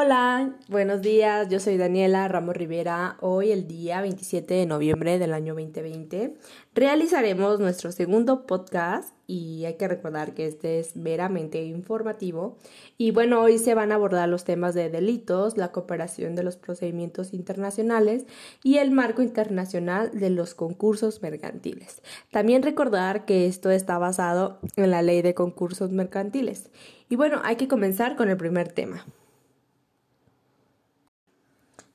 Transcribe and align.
Hola, 0.00 0.54
buenos 0.68 1.02
días, 1.02 1.48
yo 1.48 1.58
soy 1.58 1.76
Daniela 1.76 2.28
Ramos 2.28 2.56
Rivera. 2.56 3.16
Hoy, 3.20 3.50
el 3.50 3.66
día 3.66 4.00
27 4.00 4.54
de 4.54 4.64
noviembre 4.64 5.18
del 5.18 5.32
año 5.32 5.54
2020, 5.54 6.36
realizaremos 6.72 7.58
nuestro 7.58 7.90
segundo 7.90 8.46
podcast 8.46 9.12
y 9.26 9.64
hay 9.64 9.74
que 9.74 9.88
recordar 9.88 10.34
que 10.34 10.46
este 10.46 10.78
es 10.78 10.94
meramente 10.94 11.64
informativo. 11.64 12.58
Y 12.96 13.10
bueno, 13.10 13.40
hoy 13.40 13.58
se 13.58 13.74
van 13.74 13.90
a 13.90 13.96
abordar 13.96 14.28
los 14.28 14.44
temas 14.44 14.72
de 14.72 14.88
delitos, 14.88 15.56
la 15.56 15.72
cooperación 15.72 16.36
de 16.36 16.44
los 16.44 16.56
procedimientos 16.56 17.34
internacionales 17.34 18.24
y 18.62 18.76
el 18.76 18.92
marco 18.92 19.20
internacional 19.20 20.12
de 20.12 20.30
los 20.30 20.54
concursos 20.54 21.22
mercantiles. 21.22 22.02
También 22.30 22.62
recordar 22.62 23.24
que 23.24 23.48
esto 23.48 23.68
está 23.72 23.98
basado 23.98 24.60
en 24.76 24.92
la 24.92 25.02
ley 25.02 25.22
de 25.22 25.34
concursos 25.34 25.90
mercantiles. 25.90 26.70
Y 27.08 27.16
bueno, 27.16 27.40
hay 27.42 27.56
que 27.56 27.66
comenzar 27.66 28.14
con 28.14 28.28
el 28.28 28.36
primer 28.36 28.70
tema. 28.70 29.04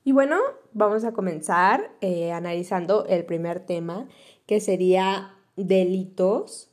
Y 0.04 0.12
bueno, 0.12 0.36
vamos 0.74 1.04
a 1.04 1.12
comenzar 1.12 1.90
eh, 2.02 2.30
analizando 2.30 3.06
el 3.06 3.24
primer 3.24 3.60
tema, 3.60 4.06
que 4.46 4.60
sería 4.60 5.34
delitos 5.56 6.68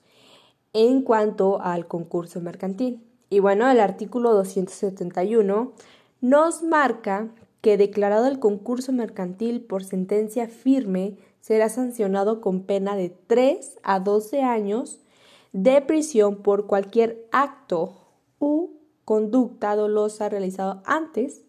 en 0.74 1.02
cuanto 1.02 1.62
al 1.62 1.88
concurso 1.88 2.42
mercantil. 2.42 3.02
Y 3.30 3.40
bueno, 3.40 3.72
el 3.72 3.80
artículo 3.80 4.34
271 4.34 5.72
nos 6.20 6.62
marca 6.62 7.30
que 7.62 7.78
declarado 7.78 8.28
el 8.28 8.40
concurso 8.40 8.92
mercantil 8.92 9.62
por 9.62 9.86
sentencia 9.86 10.48
firme 10.50 11.16
será 11.40 11.70
sancionado 11.70 12.42
con 12.42 12.64
pena 12.64 12.98
de 12.98 13.10
3 13.28 13.80
a 13.84 14.02
12 14.02 14.42
años 14.42 15.00
de 15.54 15.82
prisión 15.82 16.38
por 16.38 16.68
cualquier 16.68 17.26
acto 17.32 17.94
u 18.40 18.72
conducta 19.06 19.76
dolosa 19.76 20.28
realizado 20.28 20.82
antes 20.86 21.44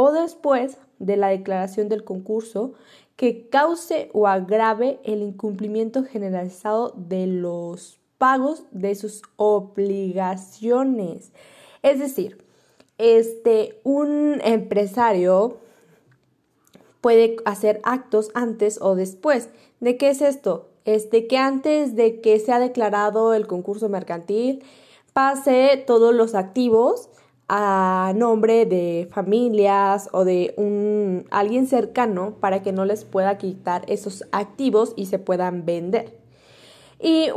o 0.00 0.12
después 0.12 0.78
de 1.00 1.16
la 1.16 1.26
declaración 1.26 1.88
del 1.88 2.04
concurso 2.04 2.74
que 3.16 3.48
cause 3.48 4.10
o 4.12 4.28
agrave 4.28 5.00
el 5.02 5.22
incumplimiento 5.22 6.04
generalizado 6.04 6.94
de 6.94 7.26
los 7.26 7.98
pagos 8.16 8.62
de 8.70 8.94
sus 8.94 9.22
obligaciones. 9.34 11.32
Es 11.82 11.98
decir, 11.98 12.38
este, 12.98 13.80
un 13.82 14.40
empresario 14.44 15.56
puede 17.00 17.34
hacer 17.44 17.80
actos 17.82 18.30
antes 18.34 18.78
o 18.80 18.94
después. 18.94 19.48
¿De 19.80 19.96
qué 19.96 20.10
es 20.10 20.22
esto? 20.22 20.68
Es 20.84 21.10
de 21.10 21.26
que 21.26 21.38
antes 21.38 21.96
de 21.96 22.20
que 22.20 22.38
sea 22.38 22.60
declarado 22.60 23.34
el 23.34 23.48
concurso 23.48 23.88
mercantil, 23.88 24.62
pase 25.12 25.82
todos 25.88 26.14
los 26.14 26.36
activos 26.36 27.08
a 27.48 28.12
nombre 28.14 28.66
de 28.66 29.08
familias 29.10 30.10
o 30.12 30.24
de 30.24 30.54
un 30.58 31.26
alguien 31.30 31.66
cercano 31.66 32.36
para 32.40 32.62
que 32.62 32.72
no 32.72 32.84
les 32.84 33.04
pueda 33.04 33.38
quitar 33.38 33.84
esos 33.88 34.24
activos 34.32 34.92
y 34.96 35.06
se 35.06 35.18
puedan 35.18 35.64
vender. 35.64 36.18
Y 37.00 37.30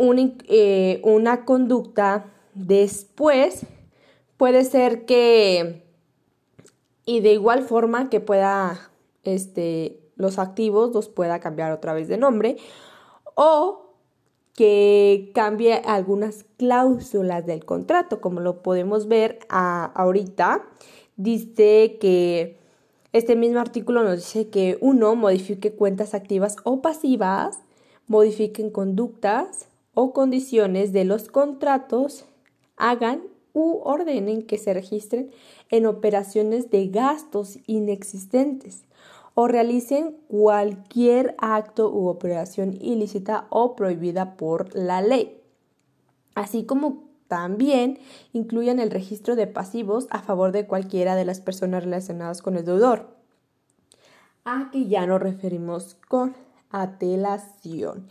eh, 0.47 1.01
una 1.03 1.45
conducta 1.45 2.25
después 2.53 3.65
puede 4.37 4.65
ser 4.65 5.05
que 5.05 5.85
y 7.05 7.21
de 7.21 7.33
igual 7.33 7.63
forma 7.63 8.09
que 8.09 8.19
pueda 8.19 8.91
este 9.23 9.99
los 10.15 10.39
activos 10.39 10.91
los 10.93 11.09
pueda 11.09 11.39
cambiar 11.39 11.71
otra 11.71 11.93
vez 11.93 12.07
de 12.07 12.17
nombre 12.17 12.57
o 13.35 13.90
que 14.55 15.31
cambie 15.33 15.81
algunas 15.85 16.45
cláusulas 16.57 17.45
del 17.45 17.65
contrato, 17.65 18.21
como 18.21 18.39
lo 18.39 18.61
podemos 18.61 19.07
ver 19.07 19.39
ahorita. 19.49 20.63
Dice 21.15 21.97
que 21.99 22.57
este 23.13 23.35
mismo 23.35 23.59
artículo 23.59 24.03
nos 24.03 24.17
dice 24.17 24.49
que 24.49 24.77
uno 24.81 25.15
modifique 25.15 25.73
cuentas 25.73 26.13
activas 26.13 26.55
o 26.63 26.81
pasivas, 26.81 27.59
modifiquen 28.07 28.69
conductas 28.69 29.67
o 29.93 30.13
condiciones 30.13 30.93
de 30.93 31.05
los 31.05 31.27
contratos, 31.27 32.25
hagan 32.77 33.21
u 33.53 33.79
ordenen 33.83 34.43
que 34.43 34.57
se 34.57 34.73
registren 34.73 35.31
en 35.69 35.85
operaciones 35.85 36.69
de 36.69 36.87
gastos 36.87 37.59
inexistentes 37.67 38.83
o 39.33 39.47
realicen 39.47 40.17
cualquier 40.27 41.35
acto 41.37 41.91
u 41.91 42.07
operación 42.07 42.77
ilícita 42.81 43.47
o 43.49 43.75
prohibida 43.75 44.35
por 44.35 44.75
la 44.75 45.01
ley, 45.01 45.41
así 46.35 46.65
como 46.65 47.09
también 47.27 47.97
incluyen 48.33 48.79
el 48.79 48.91
registro 48.91 49.37
de 49.37 49.47
pasivos 49.47 50.07
a 50.09 50.21
favor 50.21 50.51
de 50.51 50.67
cualquiera 50.67 51.15
de 51.15 51.23
las 51.23 51.39
personas 51.39 51.83
relacionadas 51.85 52.41
con 52.41 52.57
el 52.57 52.65
deudor. 52.65 53.15
Aquí 54.43 54.87
ya 54.87 55.05
nos 55.05 55.21
referimos 55.21 55.95
con 56.09 56.35
atelación. 56.71 58.07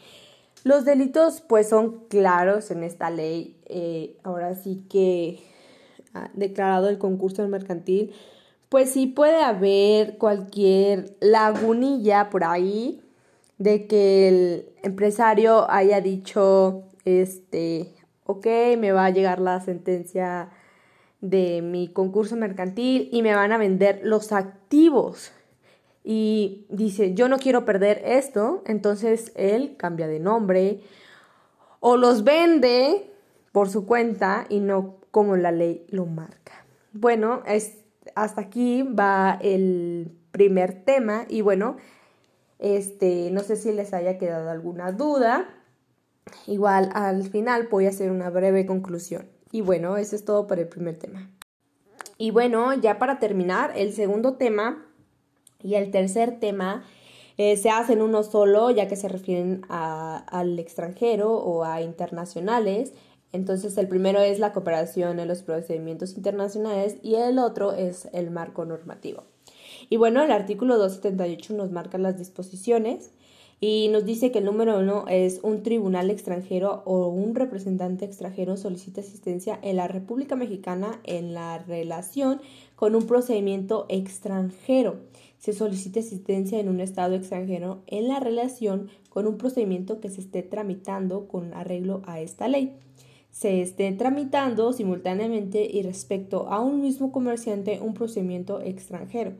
Los 0.64 0.84
delitos 0.84 1.42
pues 1.42 1.68
son 1.68 2.06
claros 2.08 2.70
en 2.70 2.82
esta 2.82 3.10
ley. 3.10 3.60
Eh, 3.66 4.16
ahora 4.22 4.54
sí 4.54 4.86
que 4.88 5.42
ha 6.14 6.30
declarado 6.34 6.88
el 6.88 6.98
concurso 6.98 7.46
mercantil 7.48 8.12
pues 8.70 8.90
sí 8.90 9.08
puede 9.08 9.42
haber 9.42 10.16
cualquier 10.16 11.16
lagunilla 11.20 12.30
por 12.30 12.44
ahí 12.44 13.02
de 13.58 13.86
que 13.86 14.28
el 14.28 14.72
empresario 14.82 15.68
haya 15.70 16.00
dicho, 16.00 16.84
este, 17.04 17.92
ok, 18.24 18.46
me 18.78 18.92
va 18.92 19.06
a 19.06 19.10
llegar 19.10 19.40
la 19.40 19.60
sentencia 19.60 20.50
de 21.20 21.62
mi 21.62 21.88
concurso 21.88 22.36
mercantil 22.36 23.08
y 23.12 23.22
me 23.22 23.34
van 23.34 23.50
a 23.52 23.58
vender 23.58 24.00
los 24.04 24.30
activos. 24.32 25.32
Y 26.04 26.64
dice, 26.70 27.12
yo 27.12 27.28
no 27.28 27.38
quiero 27.38 27.64
perder 27.64 28.00
esto, 28.04 28.62
entonces 28.66 29.32
él 29.34 29.74
cambia 29.76 30.06
de 30.06 30.20
nombre 30.20 30.80
o 31.80 31.96
los 31.96 32.22
vende 32.22 33.10
por 33.50 33.68
su 33.68 33.84
cuenta 33.84 34.46
y 34.48 34.60
no 34.60 34.96
como 35.10 35.36
la 35.36 35.50
ley 35.50 35.84
lo 35.90 36.06
marca. 36.06 36.64
Bueno, 36.92 37.42
es 37.46 37.79
hasta 38.14 38.40
aquí 38.40 38.82
va 38.82 39.38
el 39.40 40.12
primer 40.30 40.84
tema 40.84 41.26
y 41.28 41.40
bueno, 41.40 41.76
este, 42.58 43.30
no 43.30 43.40
sé 43.40 43.56
si 43.56 43.72
les 43.72 43.92
haya 43.92 44.18
quedado 44.18 44.50
alguna 44.50 44.92
duda. 44.92 45.48
Igual 46.46 46.90
al 46.94 47.24
final 47.24 47.68
voy 47.70 47.86
a 47.86 47.90
hacer 47.90 48.10
una 48.10 48.30
breve 48.30 48.66
conclusión. 48.66 49.28
Y 49.52 49.62
bueno, 49.62 49.96
eso 49.96 50.14
es 50.14 50.24
todo 50.24 50.46
para 50.46 50.60
el 50.60 50.68
primer 50.68 50.98
tema. 50.98 51.30
Y 52.18 52.30
bueno, 52.30 52.74
ya 52.74 52.98
para 52.98 53.18
terminar, 53.18 53.72
el 53.74 53.92
segundo 53.92 54.34
tema 54.34 54.86
y 55.62 55.74
el 55.74 55.90
tercer 55.90 56.38
tema 56.38 56.84
eh, 57.38 57.56
se 57.56 57.70
hacen 57.70 58.02
uno 58.02 58.22
solo, 58.22 58.70
ya 58.70 58.86
que 58.86 58.96
se 58.96 59.08
refieren 59.08 59.62
al 59.68 60.58
extranjero 60.58 61.32
o 61.32 61.64
a 61.64 61.80
internacionales. 61.80 62.92
Entonces 63.32 63.76
el 63.78 63.88
primero 63.88 64.20
es 64.20 64.38
la 64.38 64.52
cooperación 64.52 65.20
en 65.20 65.28
los 65.28 65.42
procedimientos 65.42 66.16
internacionales 66.16 66.96
y 67.02 67.14
el 67.14 67.38
otro 67.38 67.72
es 67.72 68.08
el 68.12 68.30
marco 68.30 68.64
normativo. 68.64 69.24
Y 69.88 69.96
bueno, 69.96 70.22
el 70.22 70.32
artículo 70.32 70.78
278 70.78 71.54
nos 71.54 71.70
marca 71.70 71.98
las 71.98 72.18
disposiciones 72.18 73.12
y 73.60 73.88
nos 73.88 74.04
dice 74.04 74.32
que 74.32 74.38
el 74.38 74.46
número 74.46 74.78
uno 74.78 75.04
es 75.08 75.40
un 75.42 75.62
tribunal 75.62 76.10
extranjero 76.10 76.82
o 76.86 77.08
un 77.08 77.34
representante 77.34 78.04
extranjero 78.04 78.56
solicita 78.56 79.02
asistencia 79.02 79.58
en 79.62 79.76
la 79.76 79.86
República 79.86 80.34
Mexicana 80.34 80.98
en 81.04 81.34
la 81.34 81.58
relación 81.58 82.40
con 82.74 82.94
un 82.94 83.06
procedimiento 83.06 83.86
extranjero. 83.90 85.00
Se 85.38 85.52
solicita 85.52 86.00
asistencia 86.00 86.58
en 86.58 86.68
un 86.68 86.80
estado 86.80 87.14
extranjero 87.14 87.82
en 87.86 88.08
la 88.08 88.18
relación 88.18 88.88
con 89.08 89.26
un 89.26 89.36
procedimiento 89.36 90.00
que 90.00 90.08
se 90.08 90.20
esté 90.20 90.42
tramitando 90.42 91.28
con 91.28 91.52
arreglo 91.54 92.02
a 92.06 92.20
esta 92.20 92.48
ley 92.48 92.74
se 93.30 93.62
esté 93.62 93.90
tramitando 93.92 94.72
simultáneamente 94.72 95.68
y 95.70 95.82
respecto 95.82 96.48
a 96.48 96.60
un 96.60 96.80
mismo 96.80 97.12
comerciante 97.12 97.80
un 97.80 97.94
procedimiento 97.94 98.60
extranjero 98.60 99.32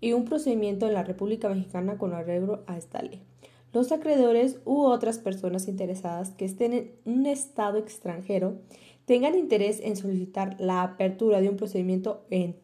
y 0.00 0.12
un 0.12 0.24
procedimiento 0.24 0.86
en 0.86 0.94
la 0.94 1.02
República 1.02 1.48
Mexicana 1.48 1.98
con 1.98 2.12
arreglo 2.12 2.62
a 2.66 2.76
esta 2.76 3.02
ley. 3.02 3.22
Los 3.72 3.92
acreedores 3.92 4.60
u 4.64 4.82
otras 4.82 5.18
personas 5.18 5.68
interesadas 5.68 6.30
que 6.30 6.44
estén 6.44 6.72
en 6.72 6.92
un 7.04 7.26
estado 7.26 7.78
extranjero 7.78 8.58
tengan 9.04 9.36
interés 9.36 9.80
en 9.80 9.96
solicitar 9.96 10.56
la 10.58 10.82
apertura 10.82 11.40
de 11.40 11.48
un 11.48 11.56
procedimiento 11.56 12.24
en, 12.30 12.56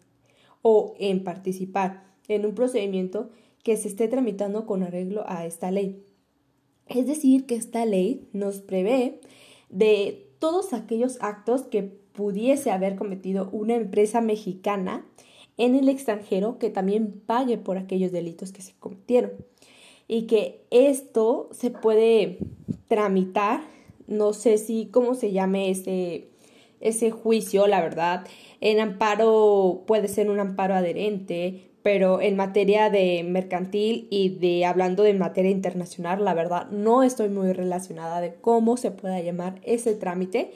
o 0.62 0.94
en 0.98 1.24
participar 1.24 2.04
en 2.28 2.46
un 2.46 2.54
procedimiento 2.54 3.30
que 3.62 3.76
se 3.76 3.88
esté 3.88 4.08
tramitando 4.08 4.66
con 4.66 4.82
arreglo 4.82 5.24
a 5.26 5.46
esta 5.46 5.70
ley. 5.70 6.02
Es 6.86 7.06
decir, 7.06 7.46
que 7.46 7.54
esta 7.54 7.86
ley 7.86 8.28
nos 8.32 8.60
prevé 8.60 9.20
de 9.70 10.23
todos 10.44 10.74
aquellos 10.74 11.16
actos 11.22 11.62
que 11.62 11.82
pudiese 11.82 12.70
haber 12.70 12.96
cometido 12.96 13.48
una 13.52 13.76
empresa 13.76 14.20
mexicana 14.20 15.06
en 15.56 15.74
el 15.74 15.88
extranjero 15.88 16.58
que 16.58 16.68
también 16.68 17.22
pague 17.24 17.56
por 17.56 17.78
aquellos 17.78 18.12
delitos 18.12 18.52
que 18.52 18.60
se 18.60 18.74
cometieron. 18.78 19.32
Y 20.06 20.26
que 20.26 20.66
esto 20.70 21.48
se 21.50 21.70
puede 21.70 22.40
tramitar, 22.88 23.62
no 24.06 24.34
sé 24.34 24.58
si 24.58 24.84
cómo 24.88 25.14
se 25.14 25.32
llame 25.32 25.70
ese, 25.70 26.28
ese 26.78 27.10
juicio, 27.10 27.66
la 27.66 27.80
verdad. 27.80 28.26
En 28.60 28.80
amparo 28.80 29.84
puede 29.86 30.08
ser 30.08 30.28
un 30.28 30.40
amparo 30.40 30.74
adherente, 30.74 31.70
pero 31.84 32.22
en 32.22 32.34
materia 32.34 32.88
de 32.88 33.22
mercantil 33.24 34.08
y 34.08 34.30
de 34.30 34.64
hablando 34.64 35.02
de 35.02 35.12
materia 35.12 35.50
internacional, 35.50 36.24
la 36.24 36.32
verdad 36.32 36.70
no 36.70 37.02
estoy 37.02 37.28
muy 37.28 37.52
relacionada 37.52 38.22
de 38.22 38.36
cómo 38.36 38.78
se 38.78 38.90
pueda 38.90 39.20
llamar 39.20 39.60
ese 39.64 39.94
trámite. 39.94 40.52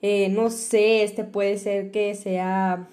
Eh, 0.00 0.28
no 0.28 0.48
sé, 0.48 1.02
este 1.02 1.24
puede 1.24 1.58
ser 1.58 1.90
que 1.90 2.14
sea, 2.14 2.88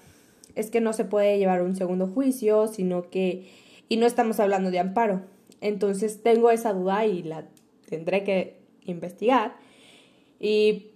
es 0.56 0.72
que 0.72 0.80
no 0.80 0.92
se 0.92 1.04
puede 1.04 1.38
llevar 1.38 1.62
un 1.62 1.76
segundo 1.76 2.08
juicio, 2.08 2.66
sino 2.66 3.10
que, 3.10 3.48
y 3.88 3.96
no 3.96 4.06
estamos 4.06 4.40
hablando 4.40 4.72
de 4.72 4.80
amparo. 4.80 5.22
Entonces 5.60 6.20
tengo 6.20 6.50
esa 6.50 6.72
duda 6.72 7.06
y 7.06 7.22
la 7.22 7.46
tendré 7.88 8.24
que 8.24 8.56
investigar. 8.86 9.54
Y 10.40 10.88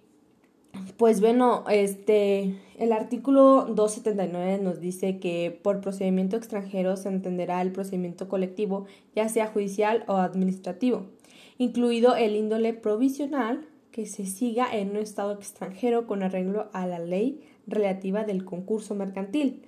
pues 0.97 1.21
bueno, 1.21 1.65
este, 1.69 2.55
el 2.79 2.93
artículo 2.93 3.67
279 3.67 4.59
nos 4.63 4.81
dice 4.81 5.19
que 5.19 5.59
por 5.63 5.81
procedimiento 5.81 6.37
extranjero 6.37 6.97
se 6.97 7.09
entenderá 7.09 7.61
el 7.61 7.73
procedimiento 7.73 8.29
colectivo, 8.29 8.87
ya 9.15 9.29
sea 9.29 9.49
judicial 9.49 10.05
o 10.07 10.15
administrativo, 10.15 11.07
incluido 11.59 12.17
el 12.17 12.37
índole 12.37 12.73
provisional 12.73 13.67
que 13.91 14.07
se 14.07 14.27
siga 14.27 14.75
en 14.75 14.91
un 14.91 14.97
estado 14.97 15.33
extranjero 15.33 16.07
con 16.07 16.23
arreglo 16.23 16.71
a 16.73 16.87
la 16.87 16.99
ley 16.99 17.43
relativa 17.67 18.25
del 18.25 18.45
concurso 18.45 18.95
mercantil. 18.95 19.63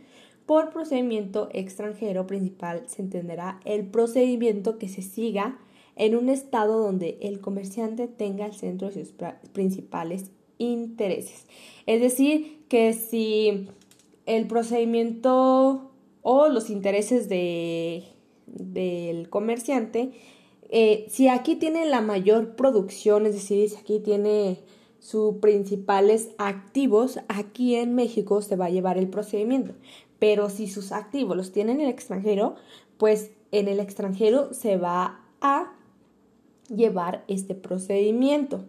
Por 0.47 0.71
procedimiento 0.71 1.49
extranjero 1.53 2.27
principal 2.27 2.85
se 2.87 3.03
entenderá 3.03 3.61
el 3.65 3.87
procedimiento 3.87 4.79
que 4.79 4.89
se 4.89 5.03
siga 5.03 5.59
en 5.97 6.17
un 6.17 6.29
estado 6.29 6.81
donde 6.81 7.19
el 7.23 7.41
comerciante 7.41 8.09
tenga 8.09 8.47
el 8.47 8.55
centro 8.55 8.91
de 8.91 9.05
sus 9.05 9.15
principales 9.53 10.31
intereses. 10.59 11.47
Es 11.87 12.01
decir, 12.01 12.65
que 12.69 12.93
si 12.93 13.69
el 14.27 14.47
procedimiento 14.47 15.91
o 16.23 16.49
los 16.49 16.71
intereses 16.71 17.29
de, 17.29 18.05
del 18.47 19.29
comerciante, 19.29 20.13
eh, 20.71 21.07
si 21.09 21.29
aquí 21.29 21.57
tiene 21.57 21.87
la 21.87 22.01
mayor 22.01 22.57
producción, 22.57 23.27
es 23.27 23.35
decir, 23.35 23.69
si 23.71 23.77
aquí 23.77 24.01
tiene 24.01 24.61
sus 24.99 25.37
principales 25.37 26.31
activos, 26.39 27.21
aquí 27.29 27.75
en 27.75 27.95
México 27.95 28.41
se 28.41 28.57
va 28.57 28.67
a 28.67 28.71
llevar 28.71 28.97
el 28.97 29.09
procedimiento. 29.09 29.75
Pero 30.19 30.49
si 30.49 30.67
sus 30.67 30.93
activos 30.93 31.37
los 31.37 31.53
tiene 31.53 31.73
en 31.73 31.83
el 31.83 31.91
extranjero, 31.91 32.55
pues 32.97 33.31
en 33.53 33.69
el 33.69 33.81
extranjero 33.81 34.55
se 34.55 34.79
va 34.79 35.21
a 35.41 35.75
llevar 36.75 37.25
este 37.29 37.55
procedimiento. 37.55 38.65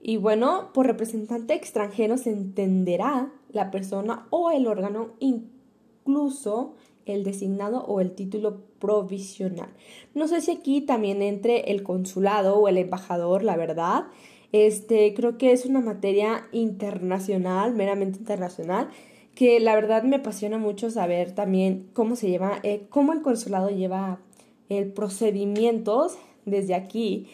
Y 0.00 0.16
bueno, 0.16 0.70
por 0.72 0.86
representante 0.86 1.54
extranjero 1.54 2.16
se 2.16 2.30
entenderá 2.30 3.32
la 3.50 3.70
persona 3.70 4.26
o 4.30 4.50
el 4.50 4.66
órgano, 4.66 5.10
incluso 5.18 6.74
el 7.06 7.24
designado 7.24 7.84
o 7.84 8.00
el 8.00 8.12
título 8.12 8.60
provisional. 8.78 9.70
No 10.14 10.28
sé 10.28 10.40
si 10.40 10.50
aquí 10.50 10.80
también 10.80 11.22
entre 11.22 11.72
el 11.72 11.82
consulado 11.82 12.56
o 12.56 12.68
el 12.68 12.78
embajador, 12.78 13.42
la 13.42 13.56
verdad. 13.56 14.04
Este, 14.52 15.12
creo 15.14 15.36
que 15.36 15.52
es 15.52 15.66
una 15.66 15.80
materia 15.80 16.46
internacional, 16.52 17.74
meramente 17.74 18.18
internacional, 18.18 18.88
que 19.34 19.60
la 19.60 19.74
verdad 19.74 20.02
me 20.02 20.16
apasiona 20.16 20.58
mucho 20.58 20.90
saber 20.90 21.32
también 21.32 21.88
cómo 21.92 22.16
se 22.16 22.28
lleva, 22.28 22.60
eh, 22.62 22.86
cómo 22.88 23.12
el 23.12 23.22
consulado 23.22 23.70
lleva 23.70 24.20
el 24.68 24.92
procedimientos 24.92 26.18
desde 26.44 26.74
aquí 26.74 27.28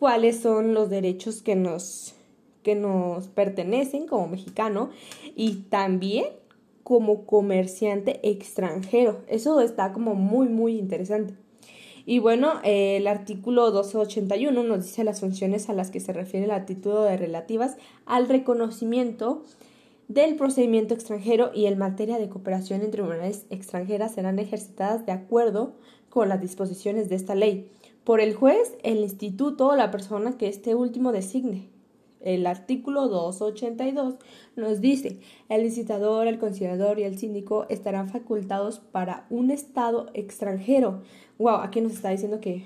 cuáles 0.00 0.40
son 0.40 0.72
los 0.72 0.88
derechos 0.88 1.42
que 1.42 1.54
nos, 1.54 2.14
que 2.62 2.74
nos 2.74 3.28
pertenecen 3.28 4.06
como 4.06 4.28
mexicano 4.28 4.90
y 5.36 5.56
también 5.68 6.24
como 6.82 7.26
comerciante 7.26 8.18
extranjero. 8.28 9.20
Eso 9.28 9.60
está 9.60 9.92
como 9.92 10.14
muy, 10.14 10.48
muy 10.48 10.78
interesante. 10.78 11.34
Y 12.06 12.18
bueno, 12.18 12.54
el 12.64 13.06
artículo 13.06 13.66
1281 13.66 14.62
nos 14.64 14.84
dice 14.84 15.04
las 15.04 15.20
funciones 15.20 15.68
a 15.68 15.74
las 15.74 15.90
que 15.90 16.00
se 16.00 16.14
refiere 16.14 16.52
el 16.52 16.64
título 16.64 17.02
de 17.02 17.18
relativas 17.18 17.76
al 18.06 18.26
reconocimiento 18.26 19.44
del 20.08 20.34
procedimiento 20.34 20.94
extranjero 20.94 21.50
y 21.54 21.66
en 21.66 21.76
materia 21.76 22.18
de 22.18 22.30
cooperación 22.30 22.80
en 22.80 22.90
tribunales 22.90 23.44
extranjeras 23.50 24.14
serán 24.14 24.38
ejercitadas 24.38 25.04
de 25.04 25.12
acuerdo 25.12 25.74
con 26.08 26.30
las 26.30 26.40
disposiciones 26.40 27.10
de 27.10 27.16
esta 27.16 27.34
ley 27.34 27.70
por 28.04 28.20
el 28.20 28.34
juez, 28.34 28.76
el 28.82 28.98
instituto 28.98 29.68
o 29.68 29.76
la 29.76 29.90
persona 29.90 30.36
que 30.36 30.48
este 30.48 30.74
último 30.74 31.12
designe. 31.12 31.68
El 32.20 32.46
artículo 32.46 33.08
282 33.08 34.16
nos 34.56 34.80
dice, 34.80 35.18
el 35.48 35.62
licitador, 35.62 36.26
el 36.26 36.38
conciliador 36.38 36.98
y 36.98 37.04
el 37.04 37.18
síndico 37.18 37.66
estarán 37.70 38.10
facultados 38.10 38.78
para 38.78 39.26
un 39.30 39.50
estado 39.50 40.06
extranjero. 40.12 41.02
Wow, 41.38 41.56
aquí 41.56 41.80
nos 41.80 41.92
está 41.92 42.10
diciendo 42.10 42.40
que 42.40 42.64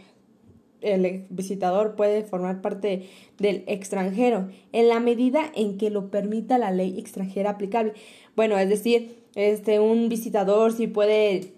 el 0.81 1.25
visitador 1.31 1.95
puede 1.97 2.25
formar 2.25 2.61
parte 2.61 3.09
del 3.39 3.65
extranjero 3.67 4.49
en 4.73 4.89
la 4.89 5.01
medida 5.01 5.51
en 5.55 5.79
que 5.79 5.91
lo 5.91 6.11
permita 6.11 6.59
la 6.59 6.73
ley 6.73 6.99
extranjera 6.99 7.51
aplicable. 7.51 7.95
Bueno, 8.37 8.59
es 8.59 8.69
decir, 8.69 9.17
este 9.35 9.81
un 9.81 10.09
visitador 10.09 10.73
sí 10.73 10.87
puede 10.87 11.54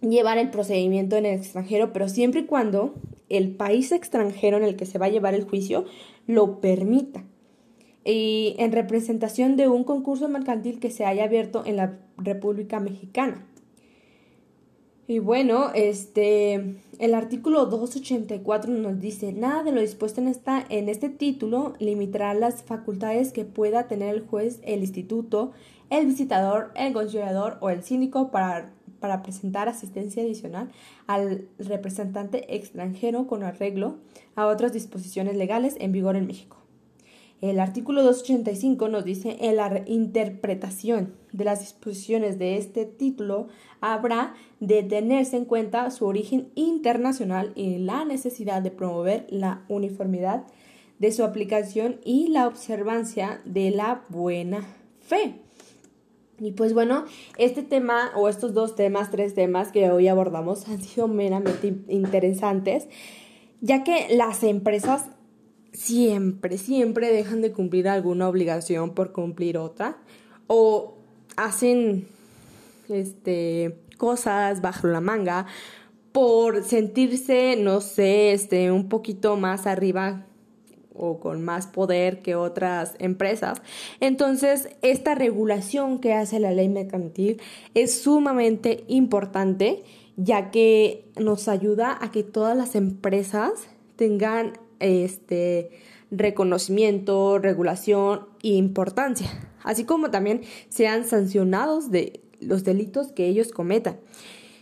llevar 0.00 0.38
el 0.38 0.50
procedimiento 0.50 1.16
en 1.16 1.26
el 1.26 1.38
extranjero, 1.38 1.92
pero 1.92 2.08
siempre 2.08 2.40
y 2.40 2.44
cuando 2.44 2.94
el 3.28 3.50
país 3.50 3.92
extranjero 3.92 4.56
en 4.56 4.64
el 4.64 4.76
que 4.76 4.86
se 4.86 4.98
va 4.98 5.06
a 5.06 5.10
llevar 5.10 5.34
el 5.34 5.44
juicio 5.44 5.84
lo 6.26 6.60
permita. 6.60 7.24
Y 8.04 8.54
en 8.58 8.72
representación 8.72 9.56
de 9.56 9.68
un 9.68 9.84
concurso 9.84 10.28
mercantil 10.28 10.80
que 10.80 10.90
se 10.90 11.04
haya 11.04 11.24
abierto 11.24 11.62
en 11.66 11.76
la 11.76 11.98
República 12.16 12.80
Mexicana. 12.80 13.44
Y 15.06 15.20
bueno, 15.20 15.70
este, 15.74 16.76
el 16.98 17.14
artículo 17.14 17.64
284 17.64 18.70
nos 18.70 19.00
dice, 19.00 19.32
nada 19.32 19.62
de 19.62 19.72
lo 19.72 19.80
dispuesto 19.80 20.20
en, 20.20 20.28
esta, 20.28 20.64
en 20.68 20.90
este 20.90 21.08
título 21.08 21.72
limitará 21.78 22.34
las 22.34 22.62
facultades 22.62 23.32
que 23.32 23.46
pueda 23.46 23.88
tener 23.88 24.14
el 24.14 24.20
juez, 24.20 24.60
el 24.64 24.80
instituto, 24.80 25.52
el 25.88 26.06
visitador, 26.06 26.72
el 26.74 26.92
conciliador 26.92 27.56
o 27.60 27.70
el 27.70 27.82
síndico 27.82 28.30
para 28.30 28.70
para 29.00 29.22
presentar 29.22 29.68
asistencia 29.68 30.22
adicional 30.22 30.70
al 31.06 31.48
representante 31.58 32.56
extranjero 32.56 33.26
con 33.26 33.42
arreglo 33.42 33.96
a 34.34 34.46
otras 34.46 34.72
disposiciones 34.72 35.36
legales 35.36 35.76
en 35.78 35.92
vigor 35.92 36.16
en 36.16 36.26
México. 36.26 36.58
El 37.40 37.60
artículo 37.60 38.02
285 38.02 38.88
nos 38.88 39.04
dice 39.04 39.36
en 39.40 39.56
la 39.56 39.84
interpretación 39.86 41.14
de 41.32 41.44
las 41.44 41.60
disposiciones 41.60 42.36
de 42.36 42.56
este 42.56 42.84
título 42.84 43.46
habrá 43.80 44.34
de 44.58 44.82
tenerse 44.82 45.36
en 45.36 45.44
cuenta 45.44 45.88
su 45.92 46.06
origen 46.06 46.48
internacional 46.56 47.52
y 47.54 47.78
la 47.78 48.04
necesidad 48.04 48.60
de 48.60 48.72
promover 48.72 49.26
la 49.30 49.64
uniformidad 49.68 50.46
de 50.98 51.12
su 51.12 51.22
aplicación 51.22 52.00
y 52.04 52.26
la 52.26 52.48
observancia 52.48 53.40
de 53.44 53.70
la 53.70 54.02
buena 54.08 54.66
fe. 55.00 55.47
Y 56.40 56.52
pues 56.52 56.72
bueno, 56.72 57.04
este 57.36 57.62
tema 57.62 58.12
o 58.14 58.28
estos 58.28 58.54
dos 58.54 58.76
temas, 58.76 59.10
tres 59.10 59.34
temas 59.34 59.72
que 59.72 59.90
hoy 59.90 60.08
abordamos 60.08 60.68
han 60.68 60.80
sido 60.80 61.08
meramente 61.08 61.74
interesantes, 61.88 62.88
ya 63.60 63.82
que 63.82 64.06
las 64.10 64.42
empresas 64.44 65.06
siempre, 65.72 66.58
siempre 66.58 67.12
dejan 67.12 67.40
de 67.40 67.52
cumplir 67.52 67.88
alguna 67.88 68.28
obligación 68.28 68.94
por 68.94 69.12
cumplir 69.12 69.58
otra 69.58 69.98
o 70.46 70.94
hacen 71.36 72.06
este 72.88 73.76
cosas 73.96 74.62
bajo 74.62 74.86
la 74.86 75.00
manga 75.00 75.46
por 76.12 76.64
sentirse, 76.64 77.56
no 77.58 77.80
sé, 77.80 78.32
este 78.32 78.72
un 78.72 78.88
poquito 78.88 79.36
más 79.36 79.66
arriba 79.66 80.27
o 80.98 81.20
con 81.20 81.42
más 81.44 81.66
poder 81.66 82.22
que 82.22 82.34
otras 82.34 82.94
empresas. 82.98 83.62
Entonces, 84.00 84.68
esta 84.82 85.14
regulación 85.14 85.98
que 85.98 86.12
hace 86.12 86.40
la 86.40 86.52
ley 86.52 86.68
mercantil 86.68 87.40
es 87.74 88.00
sumamente 88.02 88.84
importante 88.88 89.84
ya 90.16 90.50
que 90.50 91.04
nos 91.16 91.46
ayuda 91.46 91.96
a 92.00 92.10
que 92.10 92.24
todas 92.24 92.56
las 92.56 92.74
empresas 92.74 93.52
tengan 93.94 94.54
este 94.80 95.70
reconocimiento, 96.10 97.38
regulación 97.38 98.26
e 98.42 98.48
importancia, 98.48 99.28
así 99.62 99.84
como 99.84 100.10
también 100.10 100.42
sean 100.68 101.04
sancionados 101.04 101.90
de 101.90 102.20
los 102.40 102.64
delitos 102.64 103.12
que 103.12 103.26
ellos 103.26 103.52
cometan. 103.52 103.98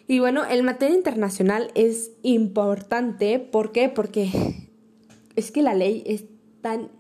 Y 0.09 0.21
bueno, 0.21 0.43
en 0.49 0.65
materia 0.65 0.95
internacional 0.95 1.71
es 1.75 2.13
importante, 2.23 3.39
¿por 3.39 3.73
qué? 3.73 3.89
Porque 3.89 4.31
es 5.37 5.53
que 5.53 5.63
la 5.63 5.75
ley 5.75 6.03
es 6.07 6.25
tan 6.63 6.91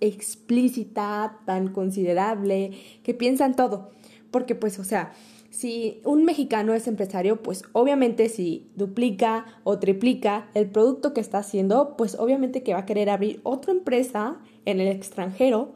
explícita, 0.00 1.40
tan 1.46 1.68
considerable, 1.68 2.72
que 3.02 3.14
piensa 3.14 3.46
en 3.46 3.54
todo. 3.54 3.90
Porque 4.30 4.54
pues, 4.54 4.78
o 4.78 4.84
sea, 4.84 5.12
si 5.50 6.00
un 6.04 6.24
mexicano 6.24 6.74
es 6.74 6.86
empresario, 6.86 7.42
pues 7.42 7.62
obviamente 7.72 8.28
si 8.28 8.70
duplica 8.74 9.46
o 9.64 9.78
triplica 9.78 10.50
el 10.52 10.68
producto 10.68 11.14
que 11.14 11.20
está 11.20 11.38
haciendo, 11.38 11.96
pues 11.96 12.16
obviamente 12.18 12.62
que 12.62 12.74
va 12.74 12.80
a 12.80 12.86
querer 12.86 13.08
abrir 13.08 13.40
otra 13.42 13.72
empresa 13.72 14.36
en 14.66 14.80
el 14.80 14.88
extranjero 14.88 15.74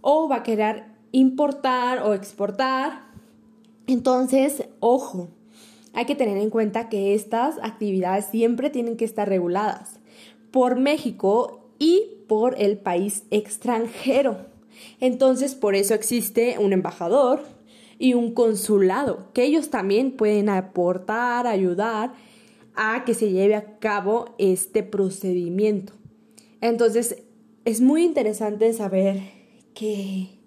o 0.00 0.28
va 0.28 0.36
a 0.36 0.42
querer 0.44 0.84
importar 1.10 2.02
o 2.02 2.14
exportar. 2.14 3.06
Entonces, 3.88 4.68
ojo, 4.78 5.30
hay 5.92 6.04
que 6.04 6.14
tener 6.14 6.36
en 6.36 6.50
cuenta 6.50 6.88
que 6.88 7.14
estas 7.14 7.56
actividades 7.62 8.26
siempre 8.26 8.70
tienen 8.70 8.96
que 8.96 9.06
estar 9.06 9.28
reguladas 9.28 9.98
por 10.56 10.80
México 10.80 11.68
y 11.78 12.22
por 12.28 12.54
el 12.58 12.78
país 12.78 13.24
extranjero. 13.30 14.46
Entonces, 15.00 15.54
por 15.54 15.74
eso 15.74 15.92
existe 15.92 16.56
un 16.58 16.72
embajador 16.72 17.42
y 17.98 18.14
un 18.14 18.32
consulado, 18.32 19.30
que 19.34 19.44
ellos 19.44 19.68
también 19.68 20.12
pueden 20.12 20.48
aportar, 20.48 21.46
ayudar 21.46 22.14
a 22.74 23.04
que 23.04 23.12
se 23.12 23.32
lleve 23.32 23.54
a 23.54 23.78
cabo 23.78 24.34
este 24.38 24.82
procedimiento. 24.82 25.92
Entonces, 26.62 27.22
es 27.66 27.82
muy 27.82 28.02
interesante 28.02 28.72
saber 28.72 29.20
que 29.74 30.38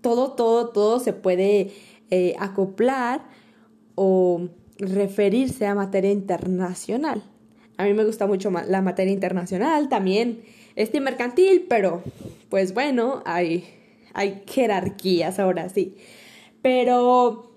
todo, 0.00 0.32
todo, 0.32 0.70
todo 0.70 0.98
se 0.98 1.12
puede 1.12 1.70
eh, 2.10 2.34
acoplar 2.40 3.24
o 3.94 4.48
referirse 4.78 5.64
a 5.64 5.76
materia 5.76 6.10
internacional. 6.10 7.22
A 7.76 7.84
mí 7.84 7.94
me 7.94 8.04
gusta 8.04 8.26
mucho 8.26 8.50
la 8.50 8.82
materia 8.82 9.12
internacional, 9.12 9.88
también 9.88 10.42
este 10.76 11.00
mercantil, 11.00 11.66
pero 11.68 12.02
pues 12.48 12.74
bueno, 12.74 13.22
hay, 13.26 13.64
hay 14.12 14.42
jerarquías 14.46 15.38
ahora 15.38 15.68
sí. 15.68 15.96
Pero 16.62 17.52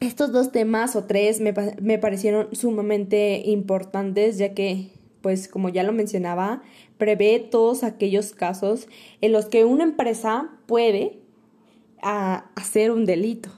estos 0.00 0.32
dos 0.32 0.52
temas 0.52 0.96
o 0.96 1.04
tres 1.04 1.40
me, 1.40 1.54
me 1.80 1.98
parecieron 1.98 2.48
sumamente 2.52 3.42
importantes 3.46 4.38
ya 4.38 4.54
que, 4.54 4.90
pues 5.20 5.48
como 5.48 5.68
ya 5.68 5.82
lo 5.82 5.92
mencionaba, 5.92 6.62
prevé 6.98 7.38
todos 7.38 7.84
aquellos 7.84 8.32
casos 8.32 8.88
en 9.20 9.32
los 9.32 9.46
que 9.46 9.64
una 9.64 9.84
empresa 9.84 10.50
puede 10.66 11.18
ah, 12.02 12.50
hacer 12.54 12.90
un 12.90 13.04
delito. 13.04 13.50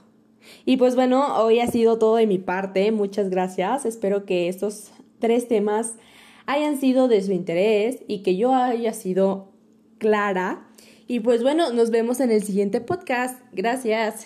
Y 0.65 0.77
pues 0.77 0.95
bueno, 0.95 1.43
hoy 1.43 1.59
ha 1.59 1.67
sido 1.67 1.97
todo 1.97 2.15
de 2.17 2.27
mi 2.27 2.37
parte. 2.37 2.91
Muchas 2.91 3.29
gracias. 3.29 3.85
Espero 3.85 4.25
que 4.25 4.47
estos 4.47 4.91
tres 5.19 5.47
temas 5.47 5.95
hayan 6.45 6.79
sido 6.79 7.07
de 7.07 7.21
su 7.21 7.31
interés 7.31 8.03
y 8.07 8.23
que 8.23 8.35
yo 8.35 8.53
haya 8.53 8.93
sido 8.93 9.51
clara. 9.97 10.67
Y 11.07 11.19
pues 11.19 11.43
bueno, 11.43 11.71
nos 11.71 11.91
vemos 11.91 12.19
en 12.19 12.31
el 12.31 12.43
siguiente 12.43 12.81
podcast. 12.81 13.39
Gracias. 13.51 14.23